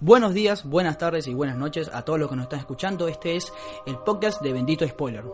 [0.00, 3.08] Buenos días, buenas tardes y buenas noches a todos los que nos están escuchando.
[3.08, 3.52] Este es
[3.84, 5.24] el podcast de Bendito Spoiler.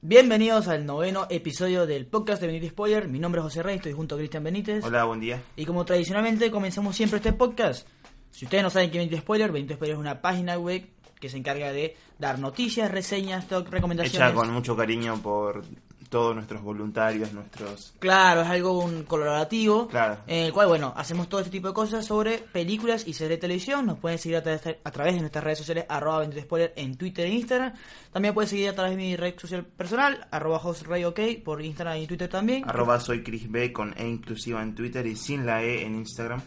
[0.00, 3.06] Bienvenidos al noveno episodio del podcast de Bendito Spoiler.
[3.06, 4.84] Mi nombre es José Rey, estoy junto a Cristian Benítez.
[4.84, 5.40] Hola, buen día.
[5.54, 7.86] Y como tradicionalmente comenzamos siempre este podcast.
[8.32, 10.88] Si ustedes no saben qué es Bendito Spoiler, Bendito Spoiler es una página web
[11.20, 14.28] que se encarga de dar noticias, reseñas, recomendaciones.
[14.28, 15.62] Hecha con mucho cariño por
[16.08, 17.94] todos nuestros voluntarios, nuestros...
[17.98, 19.88] Claro, es algo un colaborativo.
[19.88, 20.18] Claro.
[20.26, 23.38] En el cual, bueno, hacemos todo este tipo de cosas sobre películas y series de
[23.38, 23.86] televisión.
[23.86, 26.96] Nos pueden seguir a través, a través de nuestras redes sociales, arroba 23 spoiler en
[26.96, 27.72] Twitter e Instagram.
[28.12, 32.06] También pueden seguir a través de mi red social personal, arroba ok por Instagram y
[32.06, 32.68] Twitter también.
[32.68, 36.40] Arroba soy Chris B con E inclusiva en Twitter y sin la E en Instagram.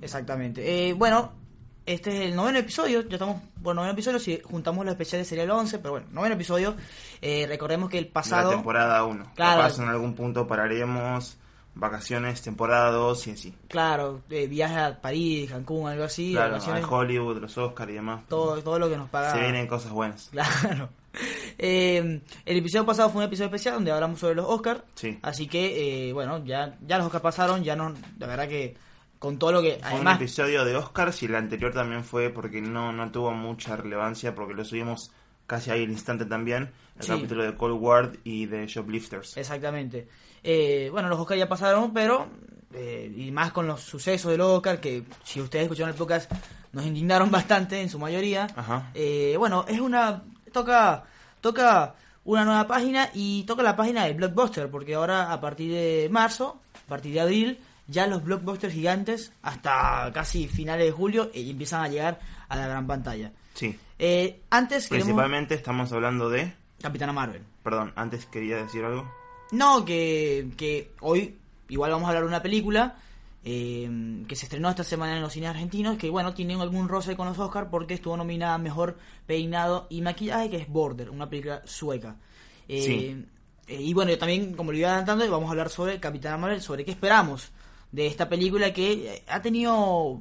[0.00, 0.88] Exactamente.
[0.88, 1.41] Eh, bueno,
[1.86, 5.44] este es el noveno episodio, ya estamos por noveno episodio, si juntamos los especiales sería
[5.44, 6.76] el 11, pero bueno, noveno episodio.
[7.20, 8.50] Eh, recordemos que el pasado...
[8.50, 9.32] La temporada 1.
[9.34, 9.62] Claro.
[9.62, 11.38] Capaz en algún punto pararemos,
[11.74, 13.54] vacaciones, temporada 2 y así.
[13.68, 16.32] Claro, eh, viaje a París, Cancún, algo así.
[16.32, 18.22] Claro, vacaciones, a Hollywood, los Oscars y demás.
[18.28, 19.32] todo, todo lo que nos paga...
[19.32, 20.28] Se vienen cosas buenas.
[20.30, 20.88] Claro.
[21.58, 24.80] Eh, el episodio pasado fue un episodio especial donde hablamos sobre los Oscars.
[24.94, 25.18] Sí.
[25.20, 28.74] Así que, eh, bueno, ya, ya los Oscars pasaron, ya no, la verdad que
[29.22, 29.74] con todo lo que...
[29.74, 33.30] Fue Además, un episodio de Oscars y el anterior también fue porque no, no tuvo
[33.30, 35.12] mucha relevancia porque lo subimos
[35.46, 36.72] casi ahí al instante también.
[36.98, 37.08] El Sí.
[37.12, 39.36] capítulo de Cold War y de Shoplifters.
[39.36, 40.08] Exactamente.
[40.42, 42.26] Eh, bueno, los Oscars ya pasaron, pero...
[42.74, 46.28] eh, y más con los sucesos del Oscar, que si ustedes escucharon el podcast,
[46.72, 48.48] nos indignaron bastante en su mayoría.
[48.56, 48.90] Ajá.
[48.92, 50.24] Eh, bueno, es una...
[50.52, 51.04] Toca...
[51.40, 56.08] Toca una nueva página y toca la página de Blockbuster, porque ahora a partir de
[56.10, 57.58] marzo, a partir de abril,
[57.92, 62.18] ya los blockbusters gigantes, hasta casi finales de julio, eh, empiezan a llegar
[62.48, 63.32] a la gran pantalla.
[63.54, 63.78] Sí.
[63.98, 65.06] Eh, antes queremos...
[65.06, 66.52] Principalmente estamos hablando de...
[66.80, 67.42] Capitana Marvel.
[67.62, 69.08] Perdón, antes quería decir algo.
[69.52, 72.96] No, que, que hoy igual vamos a hablar de una película
[73.44, 77.16] eh, que se estrenó esta semana en los cines argentinos, que bueno, tiene algún roce
[77.16, 78.96] con los Oscars porque estuvo nominada a Mejor
[79.26, 82.16] Peinado y Maquillaje, que es Border, una película sueca.
[82.68, 83.26] Eh, Sí.
[83.68, 86.60] eh, y bueno, yo también, como lo iba adelantando, vamos a hablar sobre Capitana Marvel,
[86.62, 87.50] sobre qué esperamos
[87.92, 90.20] de esta película que eh, ha tenido,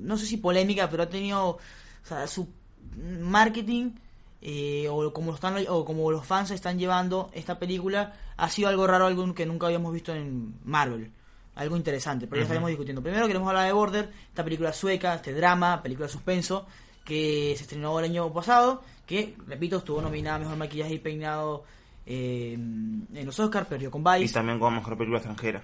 [0.00, 1.58] no sé si polémica, pero ha tenido o
[2.04, 2.48] sea, su
[2.96, 3.92] marketing
[4.40, 8.86] eh, o como están o como los fans están llevando esta película ha sido algo
[8.86, 11.10] raro algo que nunca habíamos visto en Marvel
[11.56, 12.44] algo interesante pero ya Ujú.
[12.44, 16.66] estaremos discutiendo primero queremos hablar de Border esta película sueca este drama película de suspenso
[17.04, 21.64] que se estrenó el año pasado que repito estuvo nominada a mejor maquillaje y peinado
[22.04, 25.62] eh, en los Oscars perdió con Y Vice también como mejor película extranjera.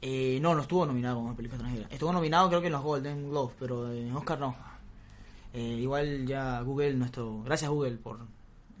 [0.00, 1.88] Eh, no, no estuvo nominado como película extranjera.
[1.90, 4.56] Estuvo nominado creo que en los Golden Globes, pero en Oscar no.
[5.52, 7.42] Eh, igual ya Google, nuestro...
[7.42, 8.20] Gracias Google por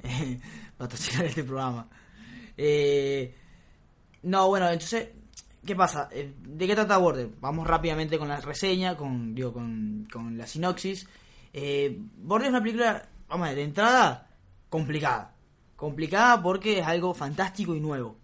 [0.02, 0.38] eh,
[0.76, 1.88] patrocinar este programa.
[2.56, 3.34] Eh,
[4.22, 5.08] no, bueno, entonces,
[5.64, 6.08] ¿qué pasa?
[6.12, 7.30] Eh, ¿De qué trata Border?
[7.40, 11.08] Vamos rápidamente con la reseña, con, digo, con, con la sinopsis.
[11.52, 14.28] Eh, Border es una película, vamos a ver, de entrada,
[14.68, 15.34] complicada.
[15.74, 18.16] Complicada porque es algo fantástico y nuevo.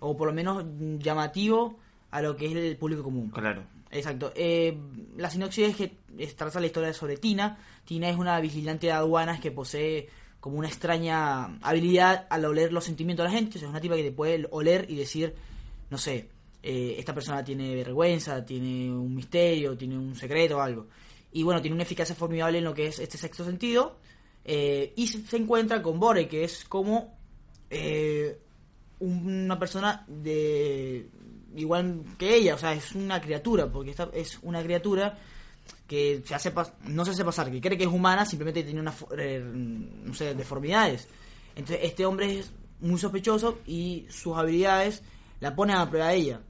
[0.00, 0.64] O por lo menos
[0.98, 1.78] llamativo
[2.16, 3.30] a lo que es el público común.
[3.30, 3.62] Claro.
[3.90, 4.32] Exacto.
[4.34, 4.76] Eh,
[5.16, 7.58] la sinopsis es que es- trata la historia sobre Tina.
[7.84, 10.08] Tina es una vigilante de aduanas que posee
[10.40, 13.56] como una extraña habilidad al oler los sentimientos de la gente.
[13.56, 15.34] O sea, es una tipa que te puede oler y decir,
[15.90, 16.28] no sé,
[16.62, 20.86] eh, esta persona tiene vergüenza, tiene un misterio, tiene un secreto o algo.
[21.32, 23.98] Y bueno, tiene una eficacia formidable en lo que es este sexto sentido.
[24.44, 27.14] Eh, y se encuentra con Bore, que es como
[29.00, 31.08] una persona de
[31.56, 35.18] igual que ella, o sea, es una criatura, porque esta es una criatura
[35.88, 36.52] que se hace
[36.86, 40.14] no se hace pasar, que cree que es humana, simplemente tiene una fo- eh, no
[40.14, 41.08] sé, deformidades.
[41.56, 45.02] Entonces, este hombre es muy sospechoso y sus habilidades
[45.40, 46.40] la ponen a prueba a ella.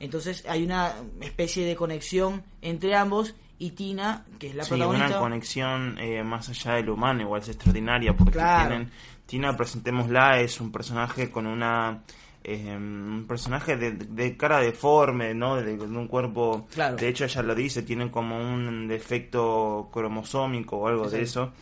[0.00, 5.06] Entonces, hay una especie de conexión entre ambos y Tina, que es la sí, protagonista.
[5.08, 8.68] una conexión eh, más allá de lo humano, igual es extraordinaria, porque Claro.
[8.68, 8.90] tienen,
[9.26, 12.02] Tina, presentémosla, es un personaje con una...
[12.54, 15.56] eh, un personaje de, de cara deforme, ¿no?
[15.56, 16.66] De, de un cuerpo...
[16.72, 16.96] Claro.
[16.96, 21.52] De hecho, ella lo dice, tiene como un defecto cromosómico o algo de eso.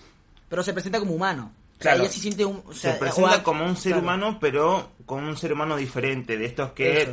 [0.48, 1.52] Pero se presenta como humano.
[1.78, 2.04] O sea, Claro.
[2.04, 2.62] ella sí siente un...
[2.66, 4.02] o sea, se presenta o- como un ser claro.
[4.04, 7.10] humano, pero con un ser humano diferente, de estos que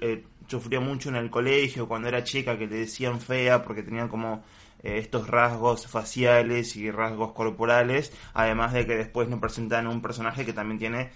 [0.00, 4.08] eh, sufrió mucho en el colegio cuando era chica, que le decían fea porque tenía
[4.08, 4.42] como
[4.82, 10.46] eh, estos rasgos faciales y rasgos corporales, además de que después nos presentan un personaje
[10.46, 11.10] que también tiene,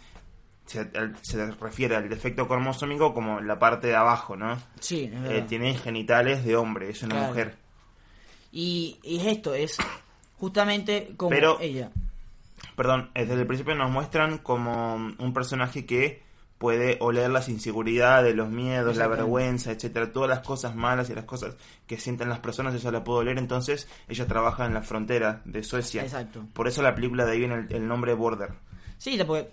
[0.70, 4.56] se, refiere al defecto cromosómico como la parte de abajo, ¿no?
[4.80, 7.28] Sí, es Eh, tiene genitales de hombre, es una Claro.
[7.28, 7.54] mujer.
[8.52, 9.76] Y, y es esto, es
[10.38, 11.90] justamente como Pero- ella.
[12.76, 16.22] Perdón, desde el principio nos muestran como un personaje que
[16.58, 21.24] puede oler las inseguridades, los miedos, la vergüenza, etcétera, todas las cosas malas y las
[21.24, 21.56] cosas
[21.86, 25.62] que sienten las personas, ella la puede oler, entonces ella trabaja en la frontera de
[25.62, 26.02] Suecia.
[26.02, 26.44] Exacto.
[26.52, 28.50] Por eso la película de ahí viene el, el nombre Border.
[28.98, 29.48] Sí, porque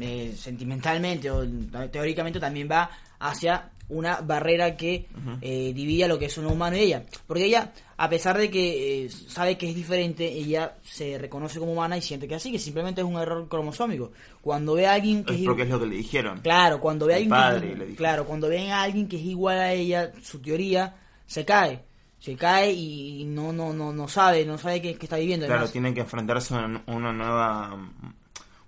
[0.00, 1.46] eh, sentimentalmente o
[1.90, 5.06] teóricamente también va hacia una barrera que
[5.40, 7.04] eh, divide a lo que es un humano y ella.
[7.26, 11.72] Porque ella, a pesar de que eh, sabe que es diferente, ella se reconoce como
[11.72, 14.12] humana y siente que así, que simplemente es un error cromosómico.
[14.42, 16.40] Cuando ve a alguien que Es es porque es lo que le dijeron.
[16.40, 19.22] Claro, cuando ve a alguien padre que, le claro, cuando ven a alguien que es
[19.22, 20.94] igual a ella, su teoría
[21.26, 21.82] se cae,
[22.18, 25.46] se cae y no no no no sabe, no sabe qué, qué está viviendo.
[25.46, 27.74] Claro, Además, tienen que enfrentarse a una nueva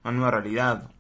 [0.03, 0.91] una nueva realidad.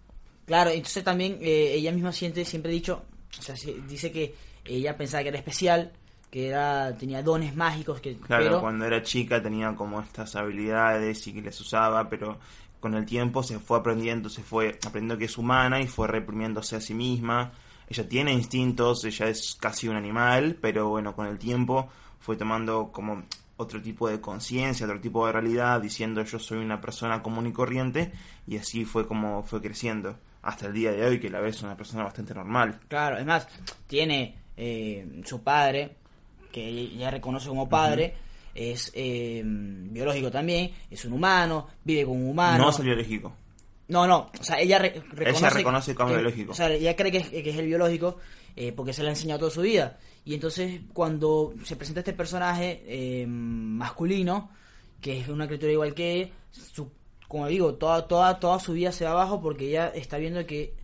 [0.50, 3.04] Claro, entonces también eh, ella misma siente, siempre he dicho,
[3.38, 5.92] o sea, se- dice que ella pensaba que era especial,
[6.28, 11.24] que era tenía dones mágicos, que Claro, pero cuando era chica tenía como estas habilidades
[11.28, 12.38] y que las usaba, pero
[12.80, 16.74] con el tiempo se fue aprendiendo, se fue aprendiendo que es humana y fue reprimiéndose
[16.76, 17.52] a sí misma.
[17.88, 21.88] Ella tiene instintos, ella es casi un animal, pero bueno, con el tiempo
[22.20, 23.22] fue tomando como
[23.56, 27.52] otro tipo de conciencia, otro tipo de realidad, diciendo yo soy una persona común y
[27.52, 28.12] corriente,
[28.48, 30.18] y así fue como fue creciendo.
[30.42, 32.80] Hasta el día de hoy, que la ves una persona bastante normal.
[32.88, 33.46] claro, además
[33.86, 35.96] tiene eh, su padre,
[36.52, 38.14] que ella reconoce como padre,
[38.54, 42.64] es eh, biológico también, es un humano, vive como un humano.
[42.64, 43.32] No es el biológico.
[43.88, 46.52] No, no, o sea, ella re- reconoce, reconoce como que- biológico.
[46.52, 48.16] O sea, ella cree que es, que es el biológico
[48.56, 49.98] eh, porque se le ha enseñado toda su vida.
[50.24, 54.50] Y entonces, cuando se presenta este personaje eh, masculino,
[55.00, 56.90] que es una criatura igual que él, su-
[57.30, 60.74] como digo, toda, toda, toda su vida se va abajo porque ella está viendo que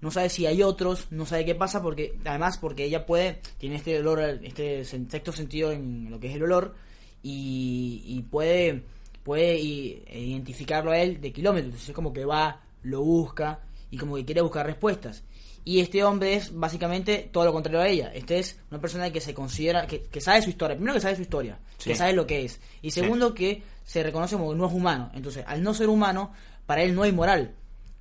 [0.00, 3.76] no sabe si hay otros, no sabe qué pasa, porque además porque ella puede, tiene
[3.76, 6.74] este olor, este sexto sentido en lo que es el olor,
[7.22, 8.82] y, y puede,
[9.24, 11.86] puede identificarlo a él de kilómetros.
[11.86, 15.22] Es como que va, lo busca y como que quiere buscar respuestas.
[15.64, 18.10] Y este hombre es básicamente todo lo contrario a ella.
[18.14, 20.74] Este es una persona que se considera, que, que sabe su historia.
[20.76, 21.90] Primero que sabe su historia, Sí.
[21.90, 22.60] que sabe lo que es.
[22.82, 25.10] Y segundo que se reconoce como que no es humano.
[25.14, 26.32] Entonces, al no ser humano,
[26.66, 27.54] para él no hay moral.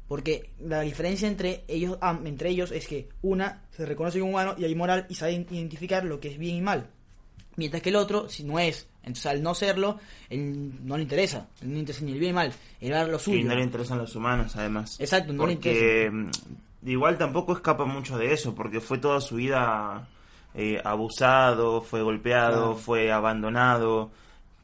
[0.07, 4.55] Porque la diferencia entre ellos, am- entre ellos es que una se reconoce como humano
[4.57, 6.87] y hay moral y sabe identificar lo que es bien y mal.
[7.57, 9.97] Mientras que el otro, si no es, entonces al no serlo,
[10.29, 11.47] él no le interesa.
[11.61, 12.53] Él no le interesa ni el bien ni el mal.
[12.81, 13.39] Él va a lo suyo.
[13.39, 14.99] Y no le interesan los humanos, además.
[14.99, 16.29] Exacto, no le porque mm,
[16.89, 20.07] igual tampoco escapa mucho de eso, porque fue toda su vida
[20.53, 24.11] eh, abusado, fue golpeado, fue abandonado,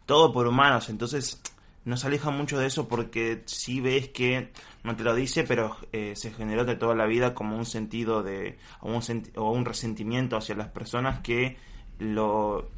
[0.06, 0.90] todo por humanos.
[0.90, 1.42] Entonces
[1.86, 4.52] no se aleja mucho de eso porque sí ves que,
[4.84, 8.24] no te lo dice, pero eh, se generó de toda la vida como un sentido
[8.24, 11.58] de, o un, senti- o un resentimiento hacia las personas que
[12.00, 12.70] lo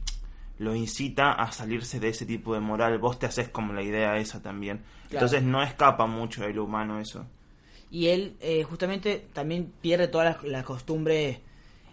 [0.59, 2.97] lo incita a salirse de ese tipo de moral.
[2.99, 4.77] Vos te haces como la idea esa también.
[5.09, 5.25] Claro.
[5.25, 7.25] Entonces no escapa mucho de lo humano eso.
[7.91, 11.39] Y él eh, justamente también pierde todas las, las costumbres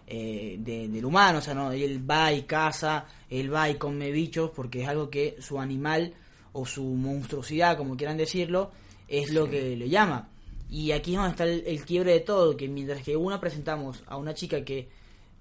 [0.07, 1.71] eh, de- del humano, o sea, ¿no?
[1.71, 6.13] él va y caza, él va y come bichos porque es algo que su animal
[6.53, 8.71] o su monstruosidad, como quieran decirlo,
[9.07, 10.29] es lo que le llama.
[10.69, 14.03] Y aquí es donde está el, el quiebre de todo, que mientras que una presentamos
[14.07, 14.89] a una chica que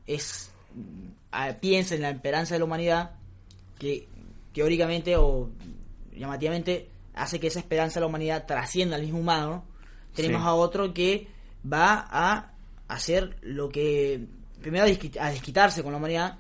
[0.07, 0.53] es
[1.61, 3.11] piensa en la esperanza de la humanidad,
[3.79, 4.07] que
[4.53, 5.51] teóricamente o
[6.17, 9.65] llamativamente hace que esa esperanza de la humanidad trascienda al mismo humano,
[10.15, 10.47] tenemos Sí.
[10.49, 11.27] a otro que
[11.71, 12.53] va a
[12.89, 14.21] hacer lo que
[14.63, 16.39] primero a desqui- a desquitarse con la humanidad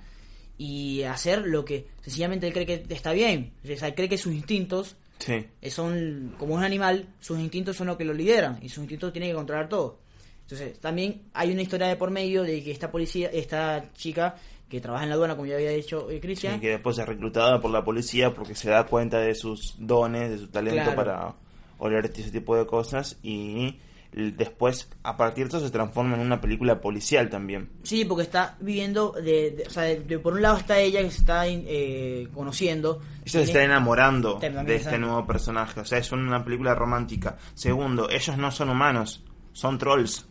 [0.56, 4.32] y hacer lo que sencillamente él cree que está bien, o sea, cree que sus
[4.32, 5.44] instintos Sí.
[5.60, 9.12] eh, son como un animal, sus instintos son lo que lo lideran y sus instintos
[9.12, 9.98] tienen que controlar todo.
[10.44, 14.36] Entonces, también hay una historia de por medio de que esta policía, esta chica
[14.68, 17.06] que trabaja en la aduana, como ya había dicho eh, Cristian, Sí, que después es
[17.06, 20.96] reclutada por la policía porque se da cuenta de sus dones, de su talento Claro.
[20.96, 21.34] para
[21.78, 23.78] oler ese tipo de cosas y
[24.12, 27.70] después a partir de eso se transforma en una película policial también.
[27.82, 31.02] Sí, porque está viviendo, de, de- o sea, de- de- por un lado está ella
[31.02, 33.00] que se está eh, conociendo.
[33.24, 37.36] Ella se está enamorando de este nuevo personaje, o sea, es una película romántica.
[37.54, 40.26] Segundo, ellos no son humanos, son trolls.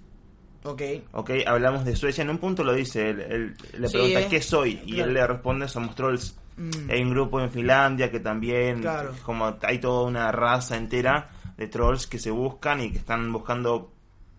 [0.64, 2.22] Ok, Ok, hablamos de Suecia.
[2.22, 4.28] En un punto lo dice, él, él le Sí, pregunta eh.
[4.30, 4.82] ¿qué soy?
[4.86, 5.08] Y Claro.
[5.10, 6.38] él le responde somos trolls.
[6.58, 6.90] Mm.
[6.90, 9.14] Hay un grupo en Finlandia que también, Claro.
[9.26, 13.92] como hay toda una raza entera de trolls que se buscan y que están buscando,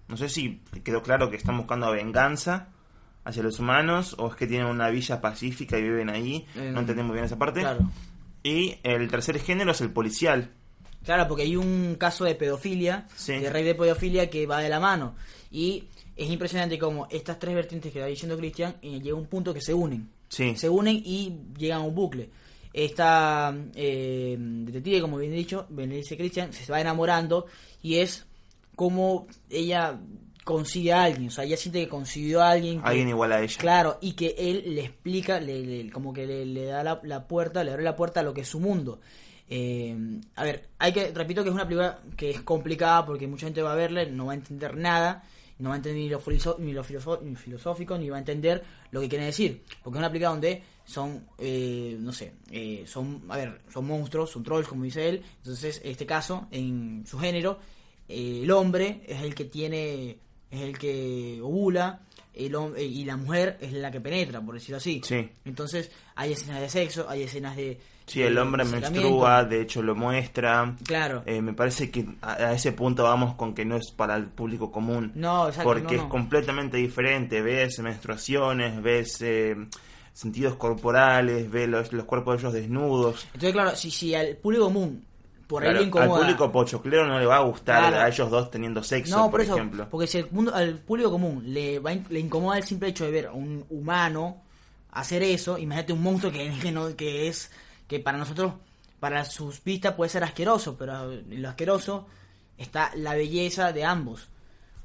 [0.09, 2.69] no sé si quedó claro que están buscando venganza
[3.25, 6.47] hacia los humanos o es que tienen una villa pacífica y viven ahí.
[6.57, 7.61] Eh, no entendí muy bien esa parte.
[7.61, 7.81] claro.
[8.43, 10.51] Y el tercer género es el policial.
[11.03, 13.33] Claro, porque hay un caso de pedofilia, Sí.
[13.39, 15.15] de rey de pedofilia que va de la mano.
[15.51, 15.85] Y
[16.17, 19.53] es impresionante como estas tres vertientes que está diciendo Cristian eh, llega a un punto
[19.55, 20.09] que se unen.
[20.29, 20.55] Sí.
[20.57, 22.29] Se unen y llegan a un bucle.
[22.73, 27.47] Esta eh, detective, como bien dicho, bien dice Cristian, se va enamorando
[27.83, 28.27] y es
[28.75, 30.01] como ella
[30.43, 32.83] consigue a alguien, o sea, ella siente que consiguió a alguien.
[32.83, 33.57] que- Alguien igual a ella.
[33.59, 37.27] Claro, y que él le explica, le, le- como que le, le da la, la
[37.27, 39.01] puerta, le abre la puerta a lo que es su mundo.
[39.49, 39.97] Eh,
[40.37, 43.63] a ver, hay que, repito que es una película que es complicada porque mucha gente
[43.63, 45.23] va a verla, no va a entender nada,
[45.65, 46.23] no va a entender ni lo,
[46.59, 49.63] ni lo filosófico, ni va a entender lo que quiere decir.
[49.83, 54.31] Porque es una película donde son, eh, no sé, eh, son, a ver, son monstruos,
[54.31, 55.23] son trolls, como dice él.
[55.39, 57.59] Entonces, en este caso, en su género,
[58.07, 60.19] eh, el hombre es el que tiene,
[60.51, 62.03] es el que ovula,
[62.35, 65.01] el eh, y la mujer es la que penetra, por decirlo así.
[65.03, 65.31] Sí.
[65.47, 67.81] Entonces, hay escenas de sexo, hay escenas de...
[68.07, 70.75] Sí, el hombre menstrua, de hecho lo muestra.
[70.85, 71.23] Claro.
[71.25, 74.71] Eh, me parece que a, ese punto vamos con que no es para el público
[74.71, 75.13] común.
[75.15, 77.41] No, exacto, Porque no, es completamente diferente.
[77.41, 79.57] Ves menstruaciones, ves eh,
[80.13, 83.25] sentidos corporales, ves los, los cuerpos de ellos desnudos.
[83.27, 85.03] Entonces, claro, si, si al público común
[85.47, 88.05] por ahí Claro, le al público pochoclero no le va a gustar Claro.
[88.05, 89.89] a ellos dos teniendo sexo, no, por, por, eso, ejemplo.
[89.91, 93.11] porque si el mundo, al público común le, va, le incomoda el simple hecho de
[93.11, 94.43] ver a un humano
[94.93, 97.51] hacer eso, imagínate un monstruo que, que, no, que es,
[97.89, 98.55] que para nosotros,
[99.01, 102.07] para sus vistas puede ser asqueroso, pero lo asqueroso
[102.57, 104.29] está la belleza de ambos.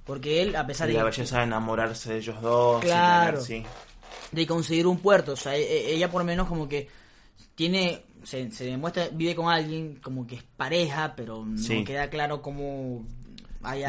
[0.06, 2.82] Porque él, a pesar de, la belleza de enamorarse de ellos dos.
[2.84, 3.44] Claro.
[3.44, 3.66] tener- sí.
[4.32, 6.88] de conseguir un puerto, o sea, e- e- ella por lo menos como que
[7.56, 12.42] tiene, se, se demuestra, vive con alguien como que es pareja, pero no queda claro
[12.42, 13.06] cómo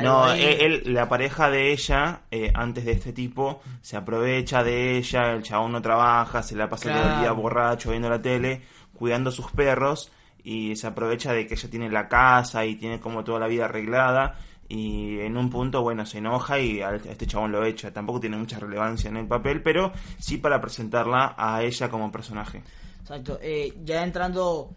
[0.03, 0.43] No, ahí.
[0.43, 5.33] él, él- la pareja de ella, eh, antes de este tipo, se aprovecha de ella,
[5.33, 8.63] el chabón no trabaja, se la pasa todo el día borracho viendo la tele,
[9.01, 10.13] cuidando sus perros,
[10.45, 13.65] y se aprovecha de que ella tiene la casa y tiene como toda la vida
[13.65, 14.39] arreglada,
[14.69, 17.93] y en un punto, bueno, se enoja y a este chabón lo echa.
[17.93, 22.63] Tampoco tiene mucha relevancia en el papel, pero sí para presentarla a ella como personaje.
[23.01, 23.41] Exacto.
[23.43, 24.71] Eh, ya entrando,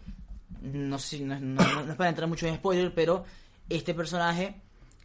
[0.62, 3.24] no sé, no, no- es para entrar mucho en spoiler, pero
[3.68, 4.56] este personaje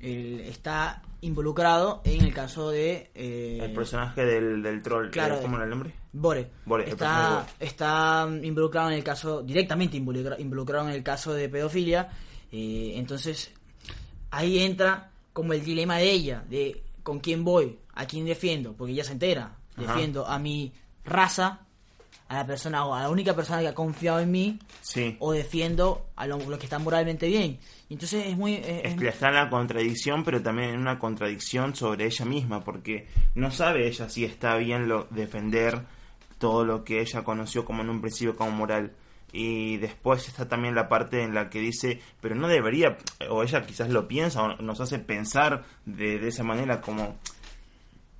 [0.01, 5.57] eh, está involucrado en el caso de eh, El personaje del, del troll, claro, ¿cómo
[5.57, 5.93] era el nombre?
[6.11, 6.49] Bore.
[6.65, 12.09] Bore, está, está involucrado en el caso, directamente involucra- involucrado en el caso de pedofilia.
[12.51, 13.51] eh, entonces,
[14.31, 18.93] ahí entra como el dilema de ella, de con quién voy, a quién defiendo, porque
[18.93, 19.55] ella se entera.
[19.77, 19.93] Ajá.
[19.93, 20.73] Defiendo a mi
[21.05, 21.59] raza,
[22.27, 25.15] a la persona o a la única persona que ha confiado en mí, Sí.
[25.19, 27.57] o defiendo a lo- los que están moralmente bien.
[27.89, 28.55] Entonces es muy...
[28.55, 32.25] es- Es es- que está en la contradicción, pero también en una contradicción sobre ella
[32.25, 35.81] misma, porque no sabe ella si está bien lo, defender
[36.39, 38.93] todo lo que ella conoció como en un principio como moral.
[39.31, 42.97] Y después está también la parte en la que dice, pero no debería,
[43.29, 47.15] o ella quizás lo piensa, o nos hace pensar de, de esa manera como,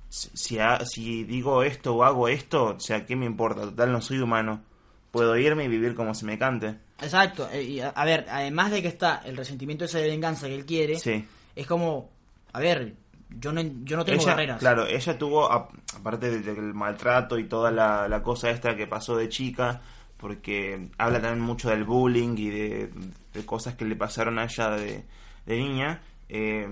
[0.08, 3.62] si, si ha- si digo esto o hago esto, o sea, ¿qué me importa?
[3.62, 4.62] Total, no soy humano.
[5.10, 6.76] Puedo irme y vivir como se me cante.
[7.00, 7.48] Exacto.
[7.50, 10.54] eh, y a, a ver, además de que está el resentimiento ese de venganza que
[10.54, 11.24] él quiere, Sí.
[11.56, 12.08] es como,
[12.52, 12.94] a ver,
[13.38, 14.58] yo no, yo no tengo ella, barreras.
[14.60, 19.16] Claro, ella tuvo, aparte de- del maltrato y toda la, la cosa esta que pasó
[19.16, 19.80] de chica,
[20.16, 22.90] porque habla también mucho del bullying y de,
[23.32, 25.04] de cosas que le pasaron a ella de,
[25.46, 26.68] de niña, eh,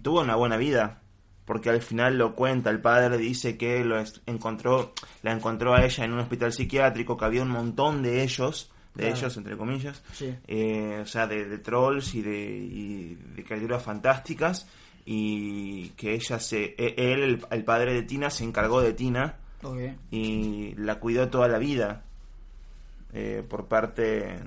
[0.00, 0.98] tuvo una buena vida.
[1.44, 4.92] Porque al final lo cuenta, el padre dice que lo encontró,
[5.22, 9.02] la encontró a ella en un hospital psiquiátrico, que había un montón de ellos, de
[9.06, 9.16] Claro.
[9.16, 10.32] ellos entre comillas, Sí.
[10.46, 14.68] eh, o sea, de, de trolls y de, y de criaturas fantásticas,
[15.04, 19.36] y que ella se, e- él, el, el padre de Tina, se encargó de Tina
[20.10, 22.02] y la cuidó toda la vida,
[23.12, 24.38] eh, por parte,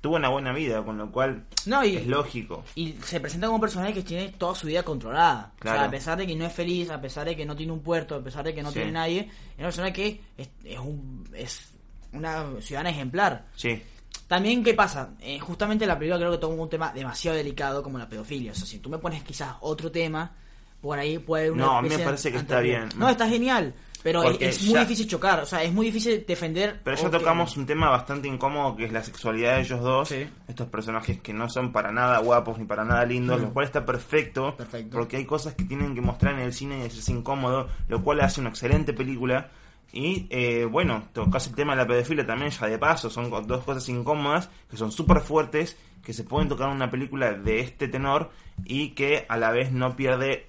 [0.00, 2.64] tuvo una buena vida, con lo cual No, y, es lógico.
[2.74, 5.52] y se presenta como un personaje que tiene toda su vida controlada.
[5.60, 7.72] O sea, a pesar de que no es feliz, a pesar de que no tiene
[7.72, 8.74] un puerto, a pesar de que no Sí.
[8.76, 9.20] tiene nadie,
[9.52, 11.72] es una persona que es, es, un, es
[12.12, 13.46] una ciudadana ejemplar.
[13.56, 13.82] Sí,
[14.26, 15.10] También, ¿qué pasa?
[15.20, 18.52] Eh, justamente la película creo que toma un tema demasiado delicado como la pedofilia.
[18.52, 20.32] O sea, si tú me pones quizás otro tema,
[20.80, 22.88] por ahí puede haber una No, a mí me parece que está bien.
[22.96, 23.74] No, está genial.
[24.02, 25.40] Pero es, Porque es muy ya- difícil chocar.
[25.40, 26.78] O sea, es muy difícil defender.
[26.84, 30.08] Pero ya tocamos un tema bastante incómodo que es la sexualidad de ellos dos.
[30.08, 30.26] Sí.
[30.46, 33.44] Estos personajes que no son para nada guapos ni para nada lindos, Mm.
[33.44, 34.98] lo cual está perfecto, Perfecto.
[34.98, 38.20] Porque hay cosas que tienen que mostrar en el cine y es incómodo, lo cual
[38.20, 39.48] hace una excelente película.
[39.96, 43.08] Y eh, bueno, tocas el tema de la pedofilia también, ya de paso.
[43.10, 47.32] Son dos cosas incómodas que son súper fuertes, que se pueden tocar en una película
[47.32, 48.32] de este tenor
[48.64, 50.48] y que a la vez no pierde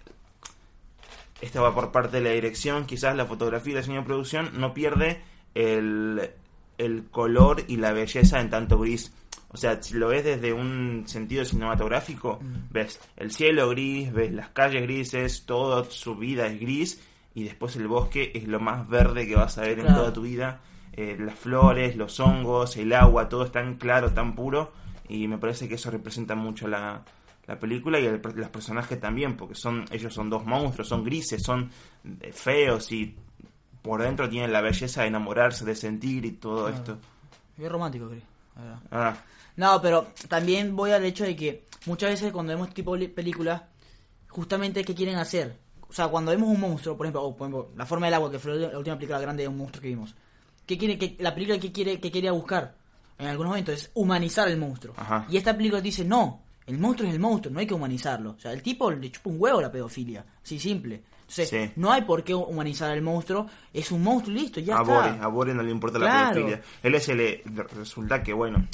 [1.41, 4.49] esta va por parte de la dirección, quizás la fotografía y la diseño de producción
[4.59, 5.21] no pierde
[5.53, 6.31] el,
[6.79, 9.13] el color y la belleza en tanto gris.
[9.49, 12.73] O sea, si lo ves desde un sentido cinematográfico, Mm.
[12.73, 17.01] ves el cielo gris, ves las calles grises, toda su vida es gris
[17.35, 20.21] y después el bosque es lo más verde que vas a ver en toda tu
[20.23, 20.61] vida.
[20.93, 24.71] Eh, las flores, los hongos, el agua, todo es tan claro, tan puro
[25.09, 27.03] y me parece que eso representa mucho la,
[27.47, 31.43] la película y el- los personajes también, porque son ellos son dos monstruos, son grises,
[31.43, 31.69] son
[32.21, 33.13] eh, feos y
[33.81, 36.97] por dentro tienen la belleza de enamorarse, de sentir y todo esto.
[37.57, 38.21] Es romántico, creo.
[38.91, 39.15] Ah,
[39.57, 43.09] No, pero también voy al hecho de que muchas veces cuando vemos este tipo de
[43.09, 43.63] películas,
[44.29, 45.57] justamente ¿qué quieren hacer?
[45.89, 48.31] O sea, cuando vemos un monstruo, por ejemplo, o, por ejemplo, La Forma del Agua,
[48.31, 50.15] que fue la última película grande de un monstruo que vimos.
[50.65, 52.75] ¿Qué quiere, que, la película que quiere, que quería buscar
[53.17, 54.93] en algunos momentos es humanizar al monstruo.
[54.97, 55.25] Ajá.
[55.29, 58.31] Y esta película dice, no, el monstruo es el monstruo, no hay que humanizarlo.
[58.31, 61.03] O sea, el tipo le chupa un huevo la pedofilia, así simple.
[61.21, 61.71] Entonces, Sí.
[61.77, 65.23] no hay por qué humanizar al monstruo, es un monstruo listo, ya a Bore, está.
[65.23, 66.33] a Bore no le importa la Claro.
[66.35, 66.61] pedofilia.
[66.83, 67.41] Él es el,
[67.75, 68.67] resulta que bueno,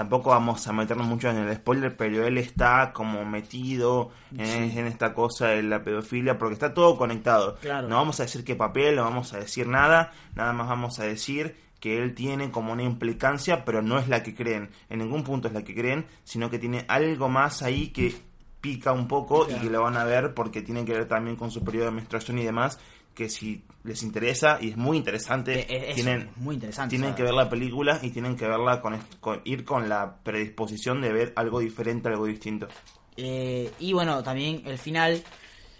[0.00, 4.86] tampoco vamos a meternos mucho en el spoiler, pero él está como metido en, en
[4.86, 7.56] esta cosa de la pedofilia porque está todo conectado.
[7.56, 7.86] Claro.
[7.86, 11.04] No vamos a decir qué papel, no vamos a decir nada, nada más vamos a
[11.04, 14.70] decir que él tiene como una implicancia, pero no es la que creen.
[14.88, 18.14] En ningún punto es la que creen, sino que tiene algo más ahí que
[18.62, 21.50] pica un poco y que lo van a ver porque tienen que ver también con
[21.50, 22.80] su periodo de menstruación y demás,
[23.14, 26.90] que si les interesa y es muy interesante, eh, eso, tienen, muy interesante.
[26.96, 31.00] tienen que ver la película y tienen que verla con, con- ir con la predisposición
[31.00, 32.68] de ver algo diferente, algo distinto.
[33.16, 35.22] Eh, y bueno, también el final,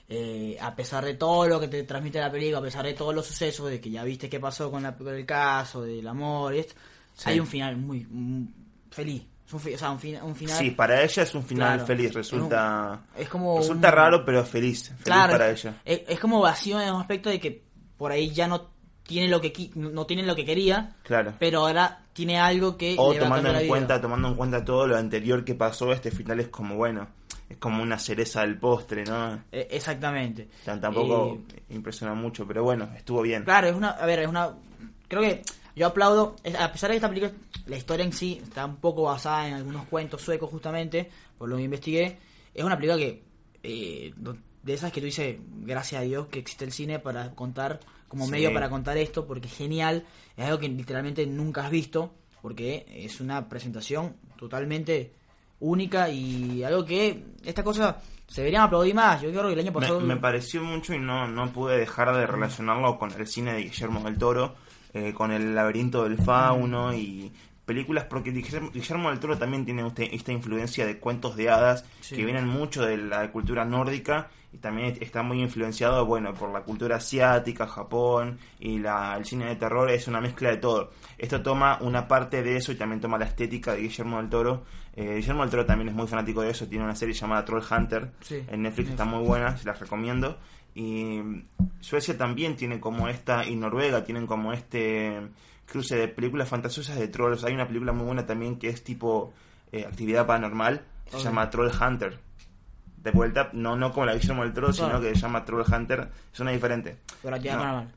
[0.09, 3.15] eh, a pesar de todo lo que te transmite la película, a pesar de todos
[3.15, 6.55] los sucesos, de que ya viste qué pasó con, la- con el caso, del amor
[6.55, 6.75] y esto,
[7.15, 7.31] Sí.
[7.31, 8.47] hay un final muy mm,
[8.91, 9.23] feliz.
[9.51, 10.57] Es un fi- o sea, un, fin- un final...
[10.57, 11.87] Sí, para ella es un final Claro.
[11.87, 15.75] feliz, resulta Es como resulta un- raro pero feliz, feliz Claro, para ella.
[15.85, 17.65] Es, es como vacío en un aspecto de que
[17.97, 18.69] por ahí ya no
[19.03, 21.33] tiene lo que no tiene lo que quería, Claro.
[21.41, 23.69] pero ahora tiene algo que O le va a tomando en vida.
[23.69, 27.09] cuenta, tomando en cuenta todo lo anterior que pasó, este final es como bueno,
[27.49, 29.35] es como una cereza del postre, ¿no?
[29.51, 30.49] Eh, exactamente.
[30.65, 33.43] T- Tampoco Eh, impresiona mucho, pero bueno, estuvo bien.
[33.43, 34.55] Claro, es una, a ver, es una,
[35.09, 35.43] creo que
[35.77, 37.33] yo aplaudo, a pesar de que esta película,
[37.67, 41.57] la historia en sí está un poco basada en algunos cuentos suecos justamente, por lo
[41.57, 42.19] que investigué,
[42.55, 43.23] es una película que,
[43.63, 44.13] eh,
[44.63, 48.27] de esas que tú dices, gracias a Dios que existe el cine para contar, como
[48.27, 48.33] Sí.
[48.33, 50.05] medio para contar esto, porque es genial,
[50.37, 52.13] es algo que literalmente nunca has visto,
[52.43, 55.13] porque es una presentación totalmente
[55.61, 59.73] única y algo que, esta cosa, se deberían aplaudir más, yo creo que el año
[59.73, 60.01] Me, pasado...
[60.01, 64.01] me pareció mucho y no, no pude dejar de relacionarlo con el cine de Guillermo
[64.03, 64.55] del Toro,
[64.95, 67.33] eh, con el laberinto del fauno y
[67.65, 72.17] películas, porque Guillermo, Guillermo del Toro también tiene esta influencia de cuentos de hadas Sí.
[72.17, 76.63] que vienen mucho de la cultura nórdica y también está muy influenciado bueno por la
[76.63, 80.91] cultura asiática, Japón y la, el cine de terror es una mezcla de todo.
[81.17, 84.65] Esto toma una parte de eso y también toma la estética de Guillermo del Toro.
[84.97, 87.63] Eh, Guillermo del Toro también es muy fanático de eso, tiene una serie llamada Troll
[87.71, 88.43] Hunter Sí.
[88.49, 90.39] en Netflix, está muy buena, se las recomiendo.
[90.75, 91.21] Y
[91.81, 95.21] Suecia también tiene como esta, y Noruega tienen como este
[95.67, 97.45] cruce de películas fantasiosas de trolls.
[97.45, 99.33] Hay una película muy buena también que es tipo
[99.73, 102.19] eh, actividad paranormal, se llama Troll Hunter.
[103.03, 106.09] De vuelta, no, no como la Guillermo del Toro, sino que se llama Troll Hunter,
[106.33, 106.99] es una diferente.
[107.23, 107.63] Pero actividad No.
[107.63, 107.95] paranormal.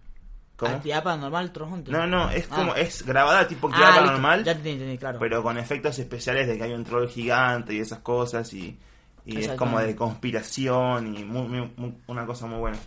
[0.56, 0.72] ¿Cómo?
[0.76, 1.94] Actividad paranormal, Troll Hunter.
[1.94, 2.56] No, no, es Ah.
[2.56, 5.20] como, es grabada tipo actividad Ah, paranormal, Ya te entendí, claro.
[5.20, 8.78] pero con efectos especiales de que hay un troll gigante y esas cosas y,
[9.26, 12.78] y es como de conspiración y muy- muy- muy- una cosa muy buena.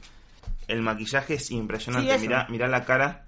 [0.69, 3.25] El maquillaje es impresionante, Sí, mirá, mirá la cara.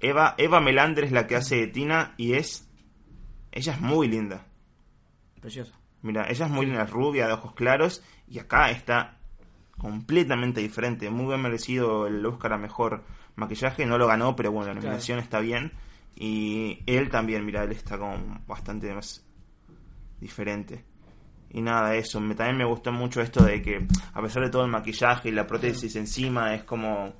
[0.00, 2.68] Eva, Eva Melander es la que hace de Tina y es...
[3.52, 4.44] Ella es muy linda.
[5.40, 5.72] Precioso.
[6.02, 9.16] Mira, ella es muy linda, rubia, de ojos claros y acá está
[9.78, 11.08] completamente diferente.
[11.10, 13.04] Muy bien merecido el Oscar a mejor
[13.36, 14.86] maquillaje, no lo ganó, pero bueno, la Claro.
[14.88, 15.72] nominación está bien.
[16.16, 19.24] Y él también, mira, él está como bastante más
[20.20, 20.84] diferente.
[21.54, 24.64] Y nada, eso, me, también me gustó mucho esto de que a pesar de todo
[24.64, 27.14] el maquillaje y la prótesis encima, es como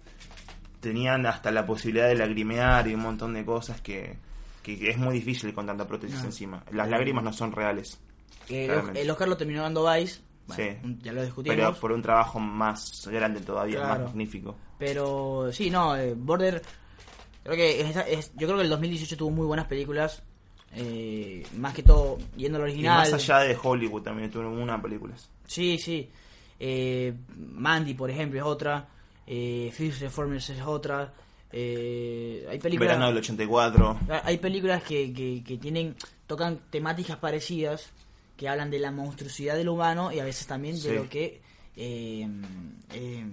[0.80, 4.18] tenían hasta la posibilidad de lagrimear y un montón de cosas que,
[4.62, 6.62] que, que es muy difícil con tanta prótesis encima.
[6.72, 8.00] Las lágrimas no son reales.
[8.48, 9.00] El, Claramente.
[9.00, 10.20] el Oscar lo terminó dando Vice.
[10.46, 10.98] Bueno, Sí.
[11.02, 11.56] ya lo discutimos.
[11.56, 13.94] Pero Pero, por un trabajo más grande todavía, Claro.
[14.00, 14.56] más magnífico.
[15.52, 16.60] sí, no, eh, Border.
[17.44, 20.22] Creo que es, es- yo creo que el 2018 tuvo muy buenas películas.
[20.74, 22.98] Eh, más que todo, yendo al Y original.
[22.98, 25.28] más allá de Hollywood también tuvo una películas.
[25.46, 26.08] Sí, sí.
[26.60, 28.88] Eh, Mandy, por ejemplo, es otra.
[29.26, 31.12] Eh, Fifth Reformers es otra.
[31.52, 32.88] Eh, hay películas.
[32.88, 33.98] Verano del 84.
[34.24, 35.94] Hay películas que, que, que tienen
[36.26, 37.90] tocan temáticas parecidas
[38.36, 41.40] que hablan de la monstruosidad del humano y a veces también de lo que
[41.76, 42.26] eh,
[42.92, 43.24] eh,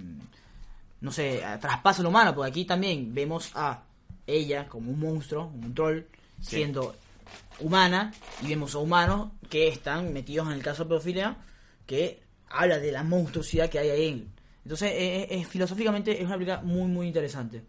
[1.00, 3.82] no sé traspasa lo humano porque aquí también vemos a
[4.28, 6.02] ella como un monstruo un troll
[6.42, 6.58] Sí.
[6.58, 6.96] siendo
[7.60, 11.38] humana y vemos a humanos que están metidos en el caso de pedofilia
[11.86, 14.28] que habla de la monstruosidad que hay ahí en él.
[14.64, 17.64] entonces eh, eh, filosóficamente es una película muy muy interesante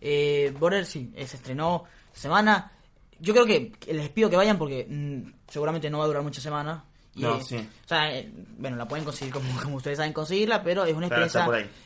[0.00, 2.72] eh, Border sí, eh, se estrenó semana.
[3.18, 6.22] Yo creo que, que les pido que vayan porque mm, seguramente no va a durar
[6.22, 6.82] muchas semanas.
[7.14, 7.56] Y, No, eh, sí.
[7.56, 11.06] O sea, eh, bueno, la pueden conseguir como, como ustedes saben conseguirla, pero es una
[11.08, 11.40] experiencia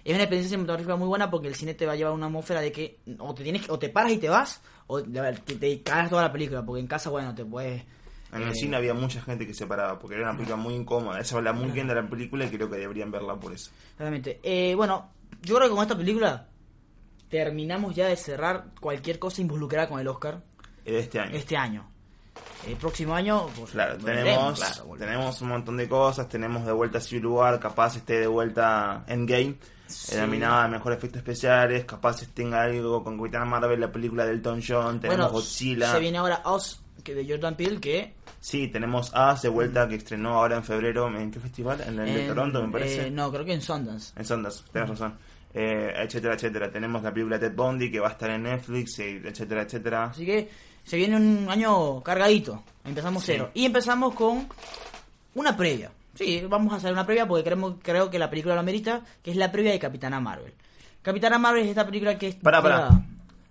[0.05, 2.27] es una experiencia cinematográfica muy buena porque el cine te va a llevar a una
[2.27, 5.83] atmósfera de que o te tienes que- o te paras y te vas o te
[5.83, 7.83] cagas toda la película porque en casa bueno te puedes
[8.33, 10.75] En el eh, cine había mucha gente que se paraba porque era una película muy
[10.75, 11.21] incómoda.
[11.21, 13.71] Eso habla muy bien de la película y creo que deberían verla por eso.
[13.99, 14.41] Realmente.
[14.43, 15.11] Eh, bueno,
[15.43, 16.49] yo creo que con esta película
[17.29, 20.43] terminamos ya de cerrar cualquier cosa involucrada con el Oscar
[20.85, 21.37] este año.
[21.37, 21.91] este año.
[22.67, 27.01] El próximo año, pues, Claro, tenemos, claro, tenemos un montón de cosas, tenemos de vuelta
[27.01, 29.57] Civil War, capaz esté de vuelta Endgame,
[29.95, 30.17] Sí.
[30.17, 34.63] nominada a Mejor Efectos Especiales, capaz tenga algo con Capitana Marvel, la película del Elton
[34.67, 38.15] John, tenemos Bueno, Godzilla, se viene ahora Oz, que de Jordan Peele, que...
[38.41, 41.81] sí, tenemos As de vuelta que estrenó ahora en febrero, ¿en qué festival?
[41.87, 43.07] En el de en- Toronto me parece.
[43.07, 44.13] eh, no, creo que en Sundance.
[44.17, 45.15] En Sundance, tenés razón.
[45.57, 46.69] Eh, etcétera, etcétera.
[46.71, 50.05] Tenemos la película Ted Bundy que va a estar en Netflix, etcétera, etcétera.
[50.07, 50.51] Así que
[50.85, 52.65] se viene un año cargadito.
[52.85, 53.33] Empezamos Sí.
[53.35, 53.51] cero.
[53.55, 54.49] Y empezamos con
[55.37, 55.93] una previa.
[56.15, 59.31] Sí, vamos a hacer una previa porque creemos, creo que la película lo amerita, que
[59.31, 60.55] es la previa de Capitana Marvel.
[61.03, 62.35] Capitana Marvel es esta película que es...
[62.37, 62.61] Pará.
[62.63, 63.05] lleva-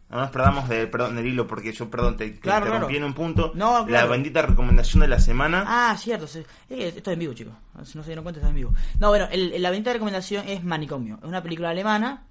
[0.10, 3.14] No nos perdamos de, perdón, del hilo porque yo, perdón, te, te Claro, en un
[3.14, 3.52] punto.
[3.56, 4.10] No, La claro.
[4.12, 5.64] bendita recomendación de la semana.
[5.68, 6.26] Ah, cierto.
[6.28, 6.44] sí.
[6.68, 7.54] Que esto es en vivo, chicos.
[7.84, 8.74] Si no se dieron cuenta, está en vivo.
[9.00, 11.18] No, bueno, el, la de recomendación es Manicomio.
[11.22, 12.24] Es una película alemana